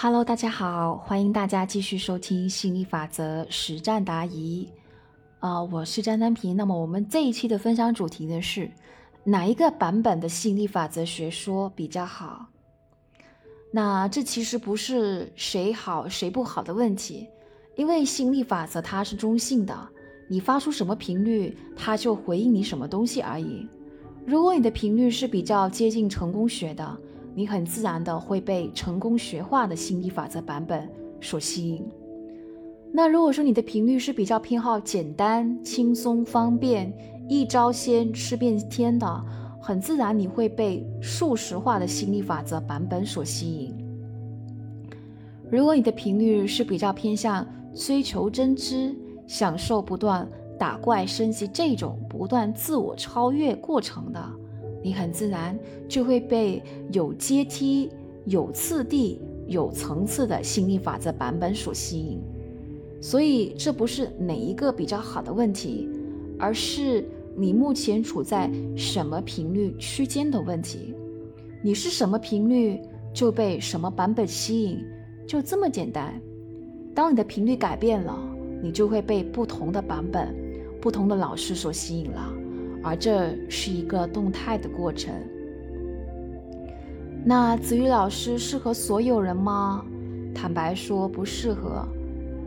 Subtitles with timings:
[0.00, 4.64] Hello，大家好，欢迎大家继续收听心理法则实战答疑。
[5.40, 6.56] 啊，我是张丹平。
[6.56, 8.70] 那么我们这一期的分享主题呢是
[9.24, 12.46] 哪一个版本的心理法则学说比较好？
[13.72, 17.26] 那这其实不是谁好谁不好的问题，
[17.74, 19.76] 因为心理法则它是中性的，
[20.28, 23.66] 你发出什么频率，它就回应你什么东西而已。
[24.24, 26.96] 如果你的频率是比较接近成功学的。
[27.34, 30.88] 你很自然的会被成功学化的心理法则版本
[31.20, 31.86] 所吸引。
[32.92, 36.92] 那如果说你的频率是比较偏好简单、轻松、方便、
[37.28, 39.24] 一招鲜吃遍天的，
[39.60, 43.76] 很自然你会被数十化的心理法则版本所吸引。
[45.50, 50.26] 如果你的频率是比较偏向追求真知、享受不断
[50.58, 54.37] 打怪升级这种不断自我超越过程的。
[54.82, 57.90] 你很自然就会被有阶梯、
[58.24, 62.20] 有次第、有层次的心理法则版本所吸引，
[63.00, 65.88] 所以这不是哪一个比较好的问题，
[66.38, 67.04] 而是
[67.36, 70.94] 你目前处在什么频率区间的问题。
[71.62, 72.80] 你是什么频率
[73.12, 74.78] 就被什么版本吸引，
[75.26, 76.20] 就这么简单。
[76.94, 78.16] 当你的频率改变了，
[78.62, 80.34] 你就会被不同的版本、
[80.80, 82.37] 不同的老师所吸引了。
[82.82, 85.14] 而这是一个动态的过程。
[87.24, 89.84] 那子瑜老师适合所有人吗？
[90.34, 91.86] 坦白说不适合。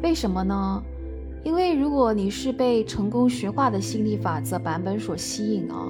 [0.02, 0.84] 为什么呢？
[1.44, 5.88] 因为如果你是被成功学化的心理法则版本所吸引啊，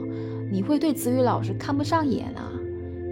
[0.50, 2.52] 你会对子瑜老师看不上眼啊，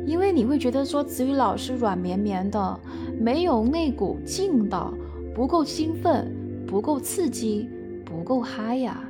[0.06, 2.80] 因为你会觉得说子瑜老师软绵绵的，
[3.20, 4.94] 没有那股劲道，
[5.36, 6.34] 不够兴奋，
[6.66, 7.70] 不够刺激，
[8.06, 9.09] 不够嗨呀。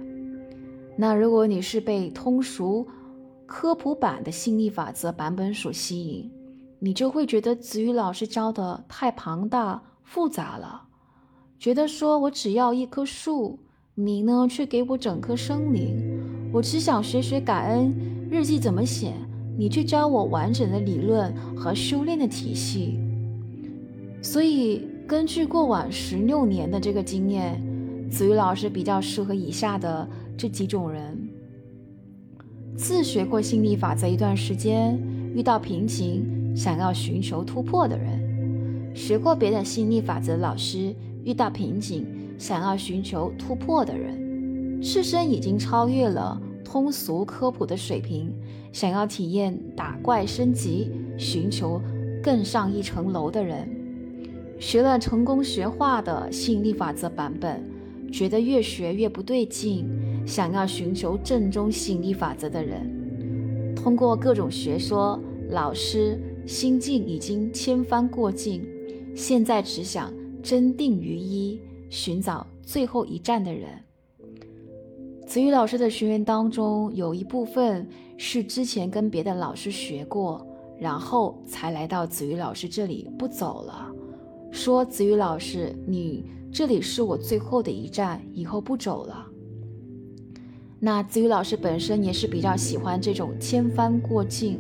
[1.02, 2.86] 那如果你是被通俗
[3.46, 6.30] 科普版的心理法则版本所吸引，
[6.78, 10.82] 你就会觉得子瑜老师教的太庞大复杂了，
[11.58, 13.58] 觉得说我只要一棵树，
[13.96, 15.96] 你呢却给我整棵森林，
[16.52, 17.96] 我只想学学感恩
[18.30, 19.14] 日记怎么写，
[19.58, 23.00] 你却教我完整的理论和修炼的体系。
[24.22, 27.58] 所以根据过往十六年的这个经验，
[28.12, 30.06] 子瑜老师比较适合以下的。
[30.40, 31.30] 这几种人，
[32.78, 34.98] 自学过心理法则一段时间，
[35.36, 38.18] 遇到瓶颈想要寻求突破的人；
[38.96, 40.96] 学过别的心理法则老师，
[41.26, 42.08] 遇到瓶颈
[42.38, 48.34] 想要寻求突破的人；自身已经超越了通俗科普的水平，
[48.72, 51.82] 想要体验打怪升级、寻求
[52.24, 53.68] 更上一层楼的人；
[54.58, 57.62] 学了成功学化的吸引力法则版本，
[58.10, 59.86] 觉得越学越不对劲。
[60.30, 65.20] 想要寻求正宗心理法则的人，通过各种学说、
[65.50, 68.64] 老师，心境已经千帆过尽，
[69.16, 70.14] 现在只想
[70.44, 73.70] 真定于一，寻找最后一站的人。
[75.26, 80.46] 子瑜老师的学员当中，有一部分是之前跟别的老师学过，
[80.80, 83.92] 然后才来到子瑜老师这里不走了，
[84.52, 89.26] 说子瑜老师，你这里是我最后的一站，以后不走了。
[90.82, 94.58] 那子宇老师本身也是比较喜欢这种千帆过尽、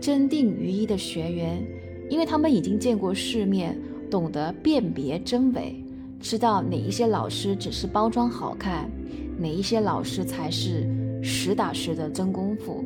[0.00, 1.64] 真定于一的学员，
[2.08, 3.78] 因为他们已经见过世面，
[4.10, 5.80] 懂得辨别真伪，
[6.20, 8.90] 知道哪一些老师只是包装好看，
[9.38, 10.88] 哪一些老师才是
[11.22, 12.84] 实打实的真功夫。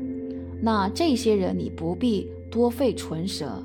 [0.60, 3.62] 那这些人你不必多费唇舌，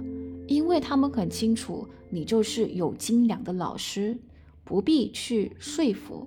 [0.48, 4.18] 因为他们很清楚你就是有斤两的老师，
[4.64, 6.26] 不必去说服。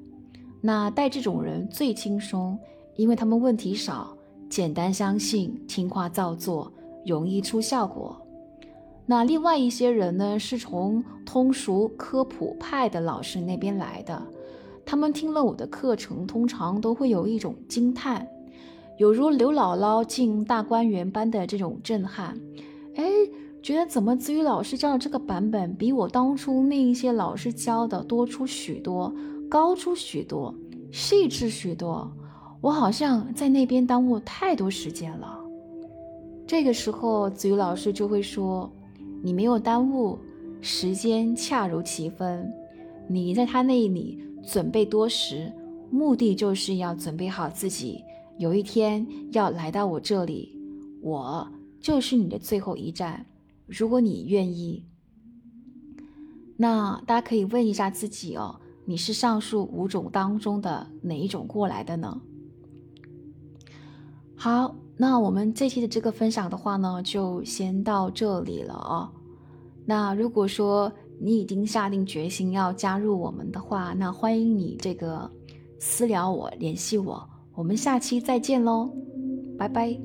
[0.60, 2.58] 那带这种人最轻松。
[2.96, 4.16] 因为他们问题少，
[4.48, 6.72] 简单相信，听话照做，
[7.06, 8.20] 容易出效果。
[9.06, 14.22] 那另外一些人呢，是从通俗科普派的老师那边来的，
[14.84, 18.26] 他们听了我的课程，通常都会有一种惊叹，
[18.98, 22.38] 有如刘姥姥进大观园般的这种震撼。
[22.94, 23.04] 哎，
[23.62, 29.12] 觉得怎么子瑜老师教的这个版本，比我当初那一些老师教的多出许多，
[29.48, 30.54] 高出许多，
[30.92, 32.10] 细致许多。
[32.62, 35.36] 我好像在那边耽误太多时间了。
[36.46, 38.70] 这个时候，子瑜老师就会说
[39.20, 40.16] ：“你没有耽误，
[40.60, 42.48] 时间恰如其分。
[43.08, 45.52] 你在他那里准备多时，
[45.90, 48.00] 目的就是要准备好自己，
[48.38, 50.56] 有一天要来到我这里，
[51.00, 51.46] 我
[51.80, 53.26] 就是你的最后一站。
[53.66, 54.84] 如果你愿意，
[56.56, 62.20] 那大家可以问一下自己哦，你是上述五种当中的哪一种过来的呢？”
[64.42, 69.08] 好，那我们这期的这个分享的话呢，就先到这里了哦。
[69.86, 75.30] 那如果说你已经下定决心要加入我们的话，那欢迎你这个
[75.78, 77.24] 私聊我，联系我。
[77.54, 78.90] 我们下期再见喽，
[79.56, 79.96] 拜拜。